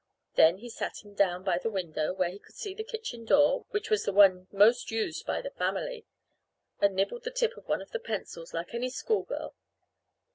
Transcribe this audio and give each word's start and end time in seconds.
Then 0.33 0.57
he 0.57 0.69
sat 0.71 1.05
him 1.05 1.13
down 1.13 1.43
by 1.43 1.59
the 1.59 1.69
window 1.69 2.11
where 2.11 2.31
he 2.31 2.39
could 2.39 2.55
see 2.55 2.73
the 2.73 2.83
kitchen 2.83 3.23
door, 3.23 3.67
which 3.69 3.91
was 3.91 4.03
the 4.03 4.11
one 4.11 4.47
most 4.51 4.89
used 4.89 5.27
by 5.27 5.43
the 5.43 5.51
family 5.51 6.07
and 6.79 6.95
nibbled 6.95 7.23
the 7.23 7.29
tip 7.29 7.55
off 7.55 7.67
one 7.67 7.83
of 7.83 7.91
the 7.91 7.99
pencils 7.99 8.51
like 8.51 8.73
any 8.73 8.89
school 8.89 9.21
girl. 9.21 9.53